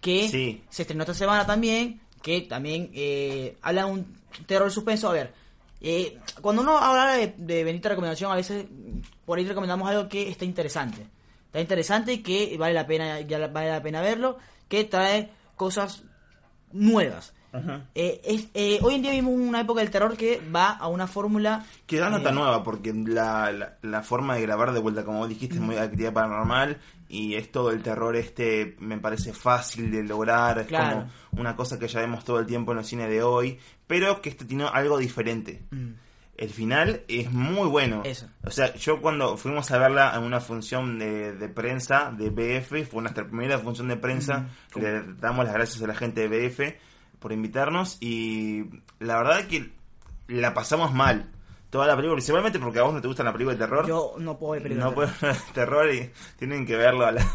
[0.00, 0.62] que Sí.
[0.68, 5.08] se estrenó esta semana también, que también eh, habla de un terror suspenso.
[5.10, 5.32] A ver,
[5.80, 8.66] eh, cuando uno habla de, de bendita recomendación, a veces
[9.24, 11.06] por ahí recomendamos algo que está interesante.
[11.46, 16.02] Está interesante, que vale la pena, ya vale la pena verlo, que trae cosas
[16.72, 17.32] nuevas.
[17.94, 21.06] Eh, es- eh, hoy en día vivimos una época del terror que va a una
[21.06, 25.04] fórmula Que da nota eh, nueva porque la, la, la forma de grabar de vuelta,
[25.04, 29.32] como vos dijiste, es muy actividad paranormal y es todo el terror este, me parece
[29.32, 31.06] fácil de lograr, es Claro.
[31.32, 34.20] como una cosa que ya vemos todo el tiempo en los cines de hoy, pero
[34.20, 35.62] que este tiene algo diferente.
[35.70, 35.90] Mm.
[36.36, 38.02] El final es muy bueno.
[38.04, 38.26] Eso.
[38.44, 42.84] O sea, yo cuando fuimos a verla en una función de, de prensa de BF,
[42.90, 44.40] fue nuestra primera función de prensa,
[44.74, 44.78] Mm.
[44.80, 46.76] le damos las gracias a la gente de BF
[47.26, 48.66] por invitarnos y
[49.00, 49.72] la verdad que
[50.28, 51.28] la pasamos mal.
[51.70, 53.84] Toda la película, principalmente porque a vos no te gusta la película de terror.
[53.88, 55.32] Yo no puedo ver películas no de puedo terror.
[55.34, 57.26] ver terror y tienen que verlo a la...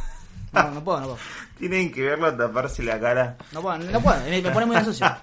[0.53, 1.17] No, no puedo, no puedo.
[1.59, 3.35] tienen que verlo a taparse la cara.
[3.51, 4.17] No puedo, no puedo.
[4.21, 5.05] Me, me pone muy ansioso.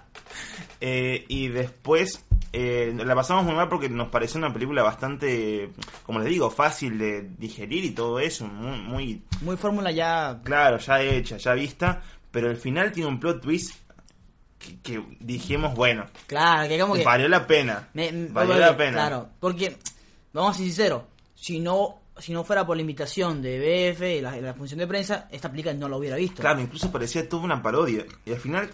[0.80, 5.72] Eh, y después eh, la pasamos muy mal porque nos pareció una película bastante,
[6.04, 10.38] como les digo, fácil de digerir y todo eso, muy, muy Muy fórmula ya.
[10.44, 12.00] claro, ya hecha, ya vista,
[12.30, 13.74] pero el final tiene un plot twist
[14.58, 17.04] que, que dijimos, bueno, Claro, que como que.
[17.04, 18.92] valió la pena, me- me- valió porque- la pena.
[18.92, 19.76] Claro, porque.
[20.32, 21.02] Vamos a ser sinceros.
[21.34, 23.58] Si no, si no fuera por la invitación de
[23.92, 26.42] BF y la, la función de prensa, esta película no la hubiera visto.
[26.42, 28.68] Claro, incluso parecía toda una parodia y al final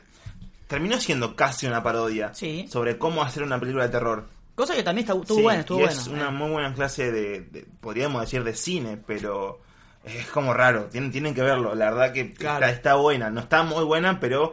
[0.67, 2.67] terminó siendo casi una parodia Sí.
[2.71, 4.29] sobre cómo hacer una película de terror.
[4.55, 6.01] Cosa que también está, estuvo Sí, buena, estuvo y buena.
[6.01, 9.61] es una muy buena clase de, de- podríamos decir, de cine, pero
[10.05, 12.65] es como raro, tienen, tienen que verlo, la verdad que Claro.
[12.65, 14.53] está, está buena, no está muy buena, pero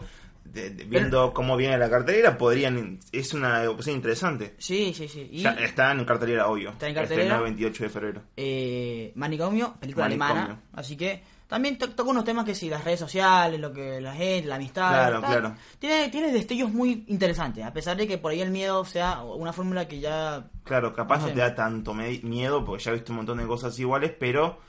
[0.53, 4.55] de- de- viendo cómo viene la cartelera, podrían, es una opción interesante.
[4.57, 5.27] Sí, sí, sí.
[5.31, 6.71] Y Ya está en cartelera, obvio.
[6.71, 7.37] Está en cartelera.
[7.37, 8.21] El 28 de febrero.
[8.37, 10.33] eh, Manicomio, película Manicomio.
[10.35, 10.61] alemana.
[10.73, 14.13] Así que también to- toca unos temas que sí, las redes sociales, lo que la
[14.13, 14.89] gente, la amistad.
[14.89, 15.29] Claro, tal.
[15.31, 15.55] claro.
[15.79, 19.51] Tiene, tiene destellos muy interesantes, a pesar de que por ahí el miedo sea una
[19.53, 21.33] fórmula que ya Claro, capaz No no, sé.
[21.33, 24.59] te da tanto miedo, porque ya he visto un montón de cosas iguales, pero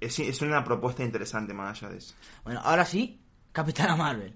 [0.00, 2.14] es, es una propuesta interesante más allá de eso.
[2.44, 3.20] Bueno, ahora sí,
[3.52, 4.34] Capitana Marvel.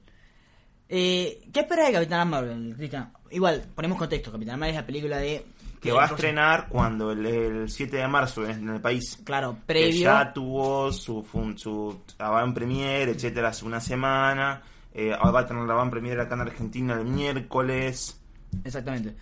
[0.93, 3.13] Eh, ¿Qué esperas de Capitana Marvel, Cristian?
[3.31, 4.33] Igual, ponemos contexto.
[4.33, 5.47] Capitana Marvel es la película de...
[5.81, 9.19] Que va a estrenar cuando el, el 7 de marzo en el país.
[9.25, 10.03] Claro, que previo...
[10.03, 14.61] ya tuvo su, fun- su avant premiere, etcétera, hace una semana.
[14.93, 18.21] Eh, ahora va a tener la avant premiere acá en Argentina el miércoles.
[18.65, 19.15] Exactamente.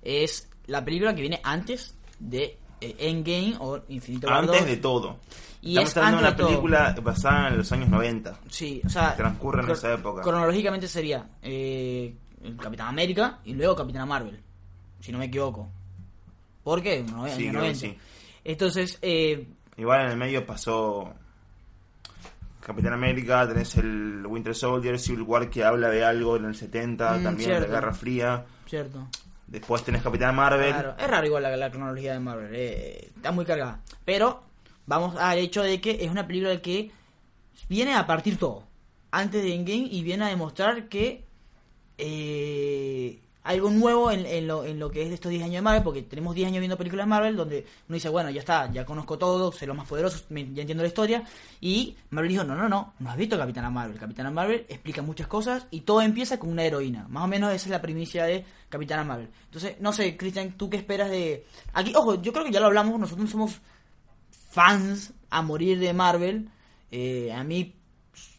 [0.00, 4.66] Es la película que viene antes de Endgame o Infinito War Antes 2.
[4.68, 5.16] de todo.
[5.62, 6.46] Y Estamos es hablando de una todo.
[6.48, 8.38] película basada en los años 90.
[8.48, 9.16] Sí, o sea...
[9.16, 10.22] Transcurre en esa época.
[10.22, 12.14] Cronológicamente sería eh,
[12.60, 14.38] Capitán América y luego Capitana Marvel,
[15.00, 15.68] si no me equivoco.
[16.62, 17.02] ¿Por qué?
[17.02, 17.78] No, Sí, años creo que 90.
[17.80, 17.96] sí.
[18.44, 21.12] Entonces, eh, Igual en el medio pasó
[22.60, 27.18] Capitán América, tenés el Winter Soldier, Civil War que habla de algo en el 70,
[27.18, 27.66] Mm, también cierto.
[27.66, 28.44] de Guerra Fría.
[28.66, 29.08] cierto.
[29.46, 30.72] Después tenés Capitán Marvel.
[30.72, 33.80] Claro, es raro igual la, la cronología de Marvel, eh, está muy cargada.
[34.04, 34.42] Pero
[34.86, 36.90] vamos al hecho de que es una película que
[37.68, 38.64] viene a partir todo,
[39.10, 41.24] antes de Endgame, y viene a demostrar que
[41.98, 45.62] eh, algo nuevo en, en lo, en lo que es de estos 10 años de
[45.62, 48.70] Marvel, porque tenemos 10 años viendo películas de Marvel, donde uno dice, bueno, ya está,
[48.72, 51.22] ya conozco todo, sé los más poderosos, ya entiendo la historia,
[51.60, 53.98] y Marvel dijo, no, no, no, no has visto Capitana Marvel.
[53.98, 57.06] Capitana Marvel explica muchas cosas y todo empieza con una heroína.
[57.08, 59.28] Más o menos esa es la primicia de Capitana Marvel.
[59.44, 61.46] Entonces, no sé, Cristian, ¿tú qué esperas de...?
[61.72, 63.60] Aquí, ojo, yo creo que ya lo hablamos, nosotros no somos
[64.50, 66.48] fans a morir de Marvel.
[66.90, 67.74] Eh, a mí,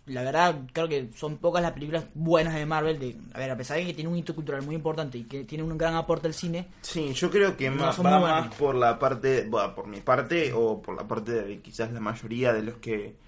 [0.08, 3.00] la verdad, creo que son pocas las películas buenas de Marvel.
[3.00, 5.44] De, a ver, a pesar de que tiene un hito cultural muy importante y que
[5.44, 6.68] tiene un gran aporte al cine.
[6.82, 10.82] Sí, yo creo que No, más, va por la parte, bueno, por mi parte o
[10.82, 13.27] por la parte de quizás la mayoría de los que...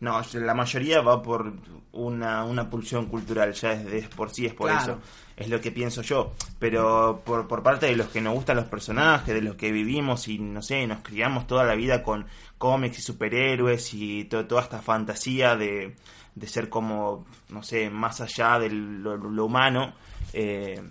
[0.00, 1.52] No, la mayoría va por
[1.92, 4.82] una, una pulsión cultural, ya es, es por sí, es por Claro.
[4.94, 5.00] eso.
[5.36, 6.32] Es lo que pienso yo.
[6.58, 10.28] Pero por, por parte de los que nos gustan los personajes, de los que vivimos
[10.28, 12.26] y, no sé, nos criamos toda la vida con
[12.58, 15.96] cómics y superhéroes y to- toda esta fantasía de,
[16.34, 19.94] de ser como, no sé, más allá de lo, lo humano,
[20.34, 20.82] eh,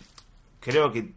[0.60, 1.14] creo que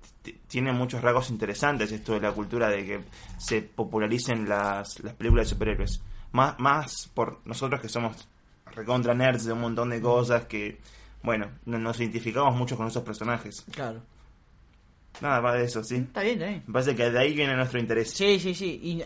[0.48, 3.00] tiene muchos rasgos interesantes esto de la cultura de que
[3.38, 6.02] se popularicen las, las películas de superhéroes.
[6.32, 8.28] Más, más por nosotros que somos
[8.74, 10.78] recontra nerds de un montón de cosas que,
[11.22, 13.64] bueno, no- nos identificamos mucho con esos personajes.
[13.70, 14.02] Claro.
[15.20, 15.96] Nada más de eso, ¿sí?
[15.96, 16.62] Está bien, está bien.
[16.66, 18.10] Me parece que de ahí viene nuestro interés.
[18.10, 18.78] Sí, sí, sí.
[18.82, 19.04] Y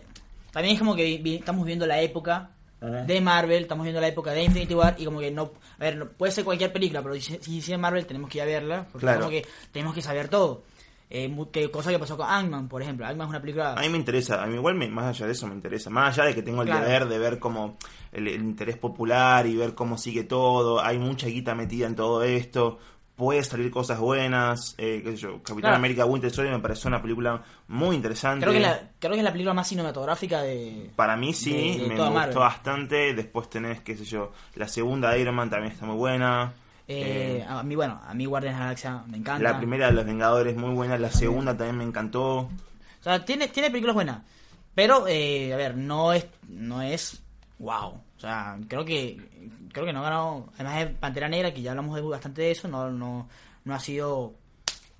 [0.51, 3.03] también es como que vi- estamos viendo la época Ajá.
[3.05, 5.53] de Marvel, estamos viendo la época de Infinity War y como que no...
[5.79, 8.47] A ver, no- puede ser cualquier película, pero si, si Marvel tenemos que ir a
[8.47, 9.21] verla, porque Claro.
[9.21, 10.65] como que tenemos que saber todo.
[11.13, 13.05] Eh, que cosa que pasó con Ant-Man, por ejemplo.
[13.05, 13.75] Ant-Man es una película...
[13.75, 16.17] A mí me interesa, a mí igual me- más allá de eso me interesa, más
[16.17, 16.85] allá de que tengo el Claro.
[16.85, 17.77] deber de ver como
[18.13, 22.23] el, el interés popular y ver cómo sigue todo, hay mucha guita metida en todo
[22.23, 22.79] esto,
[23.17, 25.77] puede salir cosas buenas, eh, qué sé yo, Capitán Claro.
[25.77, 28.45] América Winter Soldier me pareció una película muy interesante.
[28.47, 30.91] Creo que, la, creo que es la película más cinematográfica de...
[30.95, 32.39] Para mí sí, de- de me gustó Marvel.
[32.39, 36.53] bastante, después tenés, qué sé yo, la segunda de Iron Man también está muy buena.
[36.93, 39.43] Eh, Eh, a mí, bueno, a mí Guardians of the Galaxia me encanta.
[39.53, 42.39] la primera de los Vengadores muy buena, la segunda también me encantó.
[42.41, 42.51] O
[43.03, 44.23] sea, tiene, tiene películas buenas.
[44.75, 47.23] Pero, eh, a ver, no es, no es
[47.59, 47.91] wow.
[48.17, 49.19] O sea, creo que
[49.73, 50.49] creo que no ganó.
[50.55, 53.29] Además de Pantera Negra, que ya hablamos de- bastante de eso, no, no,
[53.65, 54.35] no ha sido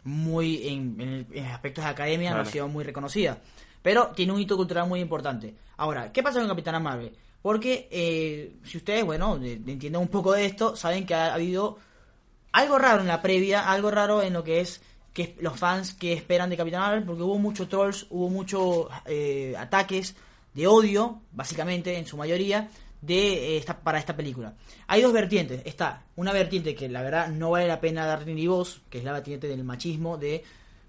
[0.05, 3.39] muy en, en aspectos de academia, no ha sido muy reconocida.
[3.83, 5.55] Pero tiene un hito cultural muy importante.
[5.77, 7.13] Ahora, ¿qué pasa con Capitana Marvel?
[7.43, 11.79] Porque eh, si ustedes, bueno, de- entienden un poco de esto, saben que ha habido
[12.53, 16.13] algo raro en la previa, algo raro en lo que es que los fans que
[16.13, 20.15] esperan de Capitán Marvel, porque hubo muchos trolls, hubo muchos eh, ataques
[20.55, 22.69] de odio, básicamente, en su mayoría,
[23.01, 24.55] de eh, esta, para esta película.
[24.87, 25.63] Hay dos vertientes.
[25.65, 29.05] Está una vertiente que la verdad no vale la pena dar ni voz, que es
[29.05, 30.45] la vertiente del machismo, de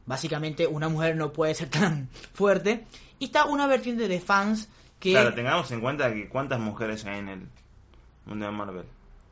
[0.06, 2.86] básicamente una mujer no puede ser tan fuerte.
[3.20, 4.68] Y está una vertiente de fans
[5.02, 5.12] que...
[5.12, 7.48] Claro, tengamos en cuenta que cuántas mujeres hay en el
[8.26, 8.86] mundo de Marvel.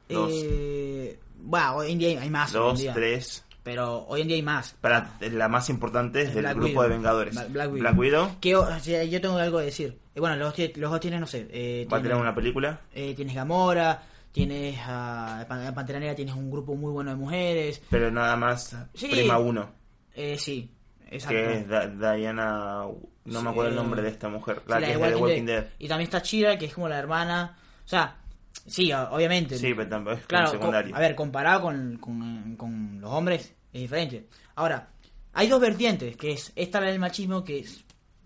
[0.09, 2.51] Dos, eh, bueno, hoy en día hay más.
[2.51, 2.93] dos día.
[2.93, 3.45] tres.
[3.61, 4.75] Pero hoy en día hay más.
[4.81, 6.83] Para, la más importante es del Black grupo Widow.
[6.83, 7.51] de Vengadores.
[7.51, 7.79] Black Widow.
[7.81, 9.99] Black Widow Que, o sea, yo tengo algo que decir.
[10.15, 11.47] Eh, bueno, los, los dos tienen, no sé.
[11.51, 12.81] Eh, va a tener una película.
[12.93, 14.01] eh, tienes Gamora,
[14.31, 17.81] tienes a Pan- Pantera Negra, tienes un grupo muy bueno de mujeres.
[17.91, 19.07] Pero nada más Sí.
[19.09, 19.69] Prima 1,
[20.15, 20.71] Eh, sí,
[21.11, 21.35] exacto.
[21.37, 22.85] que es Da- Diana,
[23.25, 25.21] no Sí, me acuerdo el nombre de esta mujer, Sí, la, la que de Walking
[25.21, 25.61] Walking Dead.
[25.63, 25.71] Dead.
[25.79, 27.57] Y también está Chira, que es como la hermana.
[27.85, 28.17] O sea,
[28.65, 29.57] sí, obviamente.
[29.57, 30.95] Sí, pero tampoco es Claro, secundario.
[30.95, 34.27] a ver, comparado con, con, con los hombres es diferente.
[34.55, 34.89] Ahora,
[35.33, 37.83] hay dos vertientes, que es esta la del machismo, que es...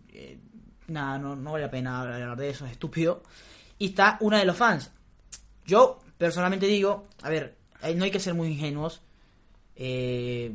[0.10, 0.40] eh,
[0.88, 3.24] nada, no, no vale la pena hablar de eso, es estúpido.
[3.80, 4.92] Y está una de los fans.
[5.66, 7.58] Yo, personalmente digo, a ver,
[7.96, 9.02] no hay que ser muy ingenuos.
[9.76, 10.54] Eh,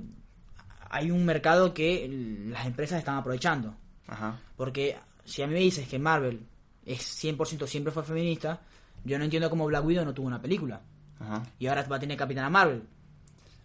[0.90, 2.08] hay un mercado que
[2.50, 3.74] las empresas están aprovechando.
[4.08, 4.40] Ajá.
[4.56, 6.40] Porque si a mí me dices que Marvel
[6.84, 8.60] es 100% siempre fue feminista,
[9.04, 10.80] yo no entiendo cómo Black Widow no tuvo una película.
[11.20, 11.42] Ajá.
[11.58, 12.82] Y ahora va a tener Capitana Marvel.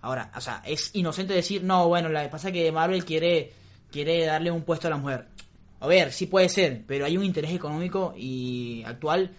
[0.02, 3.54] Ahora, o sea, es inocente decir, no, bueno, lo que pasa es que Marvel quiere,
[3.90, 5.28] quiere darle un puesto a la mujer.
[5.80, 9.32] A ver, sí puede ser, pero hay un interés económico y actual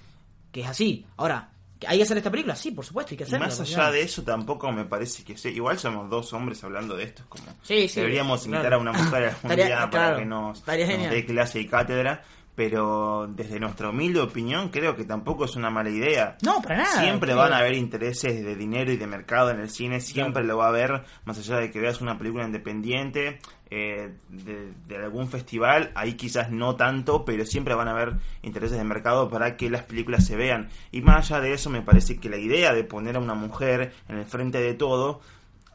[0.51, 1.05] que es así.
[1.17, 1.54] Ahora, ¿que
[1.87, 2.55] ¿hay que hacer esta película?
[2.57, 3.47] Sí, por supuesto, hay que Y hacerla.
[3.47, 5.51] más porque allá de eso tampoco me parece que sea.
[5.51, 7.23] Igual somos dos hombres hablando de esto.
[7.23, 8.77] Es como Sí, sí, deberíamos invitar claro.
[8.77, 12.23] a una mujer algún día para claro, que nos, nos dé clase y cátedra.
[12.57, 16.37] Pero desde nuestra humilde opinión, creo que tampoco es una mala idea.
[16.43, 17.01] No, para nada.
[17.03, 20.57] Siempre van a haber intereses de dinero y de mercado en el cine, siempre lo
[20.59, 23.41] va a haber, más allá de que veas una película independiente
[23.71, 28.79] eh, de, de algún festival, ahí quizás no tanto, pero siempre van a haber intereses
[28.79, 30.69] de mercado para que las películas se vean.
[30.93, 33.93] Y más allá de eso, me parece que la idea de poner a una mujer
[34.09, 35.21] en el frente de todo,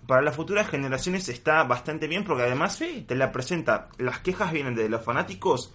[0.08, 3.04] para las futuras generaciones está bastante bien, porque además Sí.
[3.06, 5.74] te la presenta, las quejas vienen de los fanáticos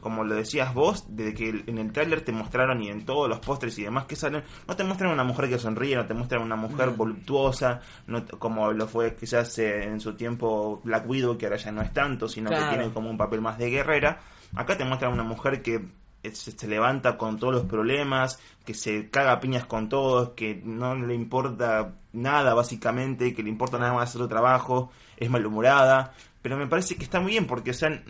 [0.00, 3.38] como lo decías vos, desde que en el tráiler te mostraron y en todos los
[3.40, 6.42] pósters y demás que salen, no te muestran una mujer que sonríe, no te muestran
[6.42, 11.46] una mujer voluptuosa, no como lo fue quizás eh, en su tiempo Black Widow, que
[11.46, 12.70] ahora ya no es tanto, sino Claro.
[12.70, 14.20] que tiene como un papel más de guerrera.
[14.56, 15.84] Acá te muestran una mujer que
[16.22, 20.30] eh, se, se levanta con todos los problemas, que se caga a piñas con todos,
[20.30, 25.30] que no le importa nada básicamente, que le importa nada más hacer su trabajo, es
[25.30, 28.02] malhumorada, pero me parece que está muy bien porque, o sea,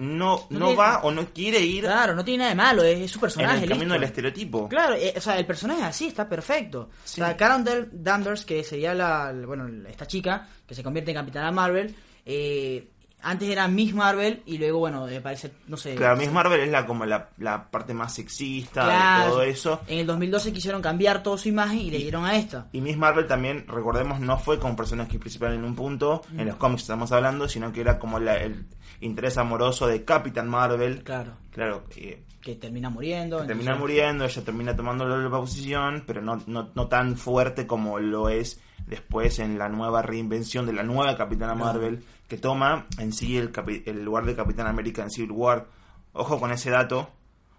[0.00, 2.82] no, No no, tiene- va o no quiere ir Claro, no tiene nada de malo,
[2.82, 3.64] es, es su en personaje.
[3.64, 3.94] el camino listo.
[3.94, 4.68] del estereotipo.
[4.68, 6.90] Claro, eh, o sea, el personaje así está perfecto.
[7.04, 7.20] Sí.
[7.20, 11.50] O sea, Karen Danvers, que sería la, bueno, esta chica que se convierte en Capitana
[11.50, 11.94] Marvel,
[12.26, 12.88] eh,
[13.22, 15.94] antes era Miss Marvel y luego, bueno, me parece, no sé.
[15.94, 19.24] Claro, Miss Marvel es la como la, la parte más sexista Claro.
[19.24, 19.80] de todo eso.
[19.88, 22.68] En el 2012 quisieron cambiar toda su imagen y le dieron a esta.
[22.72, 26.56] Y Miss Marvel también, recordemos, no fue como personaje principal en un punto, en los
[26.56, 28.64] cómics estamos hablando, sino que era como la- el
[29.00, 31.02] interés amoroso de Capitán Marvel.
[31.02, 31.32] Claro.
[31.52, 33.40] Claro, eh, Que termina muriendo.
[33.40, 37.98] que termina muriendo, ella termina tomando la posición, pero no, no, no tan fuerte como
[37.98, 41.64] lo es después en la nueva reinvención de la nueva Capitana Claro.
[41.80, 45.66] Marvel, que toma en sí el, capi- el lugar de Capitán América en Civil War.
[46.12, 47.08] Ojo con ese dato,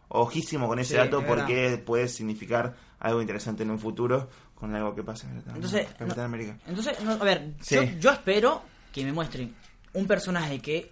[0.10, 4.76] ojísimo con ese Sí, dato, es porque puede significar algo interesante en un futuro con
[4.76, 6.58] algo que pase en Entonces, Capitán no- América.
[6.68, 7.76] Entonces, no, a ver, Sí.
[7.76, 9.56] yo, yo espero que me muestren
[9.94, 10.92] un personaje que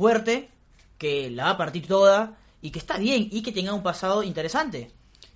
[0.00, 0.48] fuerte,
[0.98, 4.22] que la va a partir toda y que está bien y que tenga un pasado
[4.22, 4.90] interesante.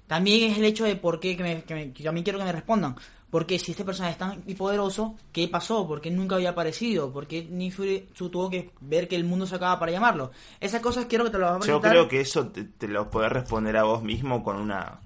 [0.07, 2.45] También es el hecho de por qué, que, me- que me- que también quiero que
[2.47, 2.97] me respondan.
[3.31, 5.87] Porque si este personaje es tan poderoso, ¿qué pasó?
[5.89, 7.13] ¿Por qué nunca había aparecido?
[7.13, 10.31] ¿Por qué Nick Fury su- tuvo que ver que el mundo se acaba para llamarlo?
[10.61, 13.33] Esas cosas quiero que te las a Yo creo que eso te, te lo podés
[13.33, 15.01] responder a vos mismo con una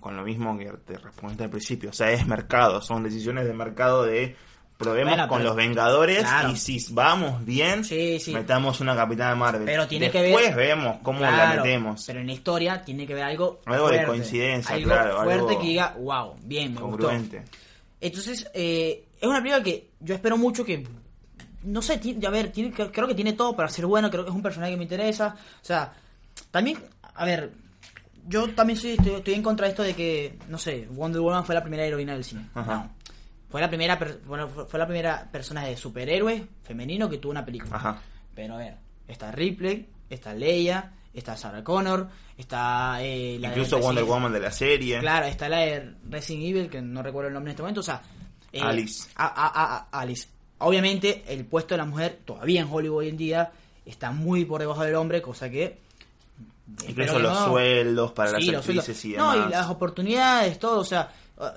[0.00, 1.90] con lo mismo que te respondiste al principio.
[1.90, 4.36] O sea, es mercado, son decisiones de mercado de
[4.78, 6.50] probemos Bueno, con pero- los Vengadores Claro.
[6.50, 8.32] y si vamos bien, Sí, sí.
[8.32, 9.64] metamos una Capitana Marvel.
[9.66, 12.04] Pero tiene que Después ver- vemos cómo la metemos.
[12.06, 13.60] Pero en la historia tiene que ver algo.
[13.66, 16.96] Algo de coincidencia, algo claro, Fuerte algo que diga, wow, bien, me gustó.
[17.08, 17.42] congruente.
[18.00, 20.86] Entonces, eh, es una película que yo espero mucho que.
[21.64, 24.08] No sé, a ver, tiene, creo creo que tiene todo para ser bueno.
[24.10, 25.34] Creo que es un personaje que me interesa.
[25.60, 25.92] O sea,
[26.52, 26.78] también,
[27.14, 27.50] a ver,
[28.28, 31.44] yo también soy, estoy, estoy en contra de esto de que, no sé, Wonder Woman
[31.44, 32.46] fue la primera heroína del cine.
[32.54, 32.74] Ajá.
[32.74, 32.94] No.
[33.48, 37.76] Fue la primera, bueno, fue la primera personaje de superhéroe femenino que tuvo una película.
[37.76, 38.02] Ajá.
[38.34, 43.78] Pero a ver, está Ripley, está Leia, está Sarah Connor, está eh, la de Incluso
[43.78, 44.98] Wonder Woman de la serie.
[45.00, 47.80] Claro, está la de Resident Evil, que no recuerdo el nombre en este momento.
[47.80, 48.02] O sea,
[48.52, 49.08] eh, Alice.
[49.16, 50.28] a- a- a- a- Alice.
[50.58, 53.52] Obviamente, el puesto de la mujer, todavía en Hollywood hoy en día,
[53.86, 55.78] está muy por debajo del hombre, cosa que.
[56.86, 60.80] Incluso los no- sueldos para Sí, las actrices y No, y las oportunidades, todo.
[60.80, 61.08] O sea,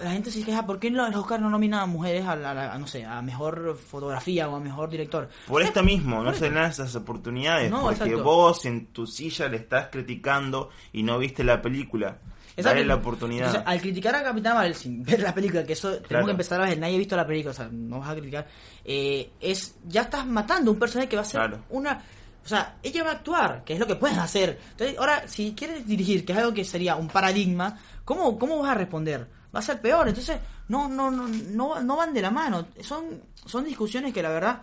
[0.03, 2.77] la gente se queja, ¿por qué los Oscar no nominan a mujeres a, la- a,
[2.77, 5.27] no sé, a mejor fotografía o a mejor director?
[5.47, 8.23] Por esto mismo, no se dan esas oportunidades, No, porque exacto.
[8.23, 12.17] vos en tu silla le estás criticando y no viste la película.
[12.57, 13.47] Dale la oportunidad.
[13.47, 16.25] Entonces, al criticar a Capitán Marvel sin ver la película, que eso tenemos Claro.
[16.25, 18.45] que empezar a ver, nadie ha visto la película, o sea, no vas a criticar,
[18.85, 21.63] eh, es, ya estás matando a un personaje que va a ser Claro.
[21.69, 22.03] una...
[22.43, 24.59] O sea, ella va a actuar, que es lo que puedes hacer.
[24.71, 28.71] Entonces, ahora, si quieres dirigir, que es algo que sería un paradigma, ¿cómo, cómo vas
[28.71, 29.27] a responder?
[29.53, 30.07] Va a ser peor.
[30.07, 32.67] Entonces, no, no, no, no, no van de la mano.
[32.81, 33.05] Son,
[33.45, 34.61] son discusiones que la verdad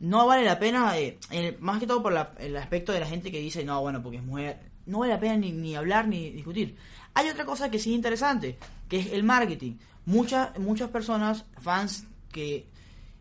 [0.00, 3.06] no vale la pena, eh, eh, más que todo por la- el aspecto de la
[3.06, 6.06] gente que dice, no, bueno, porque es mujer, no vale la pena ni, ni hablar
[6.08, 6.76] ni discutir.
[7.14, 9.76] Hay otra cosa que sí es interesante, que es el marketing.
[10.04, 12.66] Muchas, muchas personas, fans, que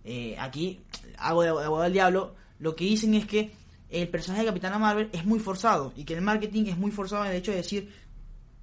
[0.03, 0.81] eh, aquí
[1.17, 3.51] hago de abogado del diablo, lo que dicen es que
[3.89, 7.23] el personaje de Capitana Marvel es muy forzado y que el marketing es muy forzado
[7.25, 7.93] en el hecho de decir,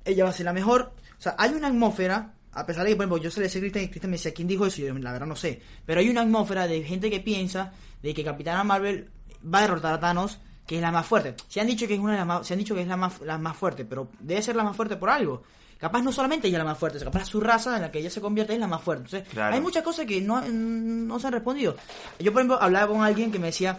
[0.04, 0.92] ella va a ser la mejor.
[1.22, 3.62] O sea, hay una atmósfera, a pesar de que, por ejemplo, yo se le decía
[3.62, 4.80] a y Cristian me decía, ¿quién dijo eso?
[4.80, 5.62] Y yo, la verdad no sé.
[5.86, 9.08] Pero hay una atmósfera de gente que piensa de que Capitana Marvel
[9.42, 11.36] va a derrotar a Thanos, que es la más fuerte.
[11.46, 12.96] Se han dicho que es una de las más, se han dicho que es la
[12.96, 15.44] más, la más fuerte, pero debe ser la más fuerte por algo.
[15.78, 18.10] Capaz no solamente ella es la más fuerte, capaz su raza en la que ella
[18.10, 19.04] se convierte es la más fuerte.
[19.04, 19.54] Entonces, Claro.
[19.54, 21.76] hay muchas cosas que no, no se han respondido.
[22.18, 23.78] Yo, por ejemplo, hablaba con alguien que me decía,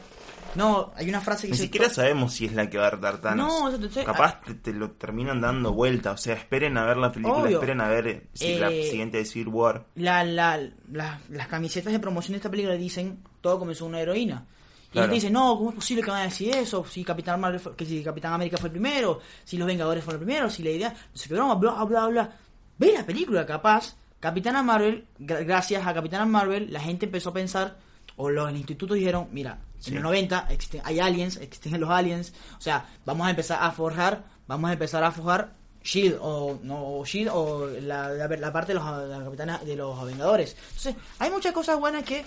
[0.56, 2.88] no, hay una frase que Ni dice, siquiera "To- sabemos si es la que va
[2.88, 3.48] a dar Thanos.
[3.48, 6.12] No, eso te- te- Capaz te, te lo terminan dando vuelta.
[6.12, 7.58] O sea, esperen a ver la película, Obvio.
[7.58, 9.86] esperen a ver eh, si la Eh, siguiente de Civil War.
[9.96, 10.60] la, la,
[10.92, 14.46] la- las camisetas de promoción de esta película dicen todo comenzó una heroína.
[14.90, 15.08] Y Claro.
[15.08, 16.86] la gente dice, no, ¿cómo es posible que van a decir eso?
[16.86, 20.22] Si Capitán, Marvel fue- que si Capitán América fue el primero, si los Vengadores fueron
[20.22, 22.32] el primero, si la idea, no sé qué broma, bla, bla, bla.
[22.78, 23.96] Ve la película, capaz.
[24.20, 27.78] Capitana Marvel, gra- gracias a Capitana Marvel, la gente empezó a pensar,
[28.18, 29.90] o los institutos dijeron, mira, Sí.
[29.90, 33.70] en los 90 existen, hay aliens, existen los aliens, o sea, vamos a empezar a
[33.72, 35.52] forjar, vamos a empezar a forjar
[35.84, 39.76] Shield o no o Shield o la, la, la parte de los la capitana de
[39.76, 40.56] los Vengadores.
[40.70, 42.24] Entonces, hay muchas cosas buenas que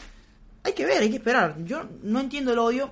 [0.62, 1.57] hay que ver, hay que esperar.
[1.64, 2.91] Yo no entiendo el odio.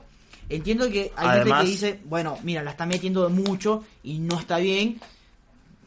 [0.49, 4.57] Entiendo que hay gente que dice, bueno, mira, la está metiendo mucho y no está
[4.57, 4.99] bien.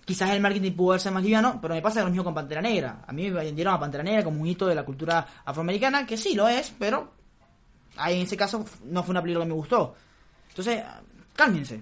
[0.06, 3.04] Quizás el marketing pudo ser más liviano, pero me pasa lo mismo con Pantera Negra.
[3.08, 6.16] A mí me vendieron a Pantera Negra como un hito de la cultura afroamericana, que
[6.16, 7.17] sí lo es, pero
[7.98, 9.96] ahí en ese caso no fue una película que me gustó.
[10.50, 10.84] Entonces,
[11.36, 11.82] cálmense.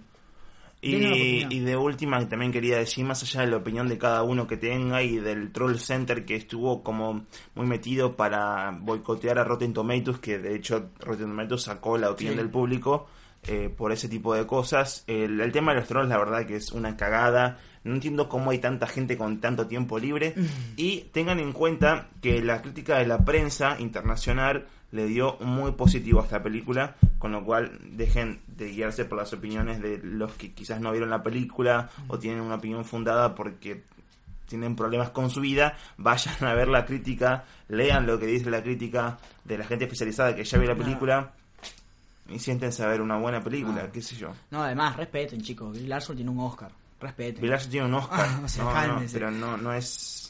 [0.82, 4.46] Y, de última que también quería decir, más allá de la opinión de cada uno
[4.46, 9.74] que tenga y del Troll Center que estuvo como muy metido para boicotear a Rotten
[9.74, 12.38] Tomatoes, que de hecho Rotten Tomatoes sacó la opinión Sí.
[12.38, 13.08] del público,
[13.48, 15.04] eh, por ese tipo de cosas.
[15.08, 17.58] El, el tema de los trolls, la verdad que es una cagada.
[17.86, 20.34] No entiendo cómo hay tanta gente con tanto tiempo libre.
[20.76, 26.20] Y tengan en cuenta que la crítica de la prensa internacional le dio muy positivo
[26.22, 30.52] a esta película, con lo cual dejen de guiarse por las opiniones de los que
[30.54, 33.84] quizás no vieron la película o tienen una opinión fundada porque
[34.48, 38.62] tienen problemas con su vida, vayan a ver la crítica, lean lo que dice la
[38.64, 41.32] crítica de la gente especializada que ya vio la película
[42.30, 43.92] y siéntense a ver una buena película, Ah.
[43.92, 44.30] qué sé yo.
[44.52, 45.78] No, además, respeten, chicos.
[45.82, 46.72] Larson tiene un Oscar.
[47.06, 47.42] Respeten.
[47.42, 49.14] Bill Larson tiene un Oscar, Ah, o sea, no, no, cálmense.
[49.14, 50.22] pero no, no es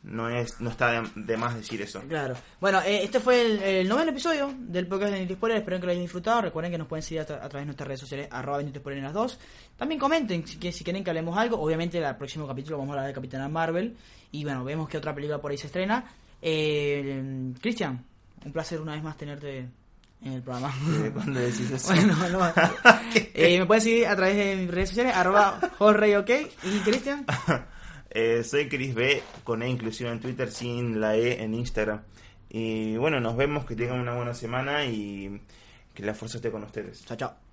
[0.00, 2.00] no es no está de, de más decir eso.
[2.08, 2.34] Claro.
[2.60, 5.54] Bueno, eh, este fue el, el noveno episodio del podcast de Nintendo.
[5.56, 6.40] Espero que lo hayan disfrutado.
[6.42, 9.02] Recuerden que nos pueden seguir a, tra- a través de nuestras redes sociales, arroba en
[9.02, 9.40] las dos.
[9.76, 11.60] También comenten si, que, si quieren que hablemos algo.
[11.60, 13.96] Obviamente, en el próximo capítulo vamos a hablar de Capitana Marvel.
[14.30, 16.04] Y bueno, vemos que otra película por ahí se estrena.
[16.40, 18.04] Eh, Cristian,
[18.46, 19.68] un placer una vez más tenerte
[20.22, 20.74] en el programa.
[21.14, 21.94] Cuando decís eso.
[21.94, 22.52] Bueno, no.
[23.34, 26.28] Eh, me pueden seguir a través de mis redes sociales, arroba jorreyok.
[26.64, 27.24] ¿Y Cristian?
[28.10, 32.00] Eh, soy Chris B, con E inclusive en Twitter, sin la E en Instagram.
[32.48, 35.42] Y bueno, nos vemos, que tengan una buena semana y
[35.92, 37.04] que la fuerza esté con ustedes.
[37.04, 37.47] Chao, chao.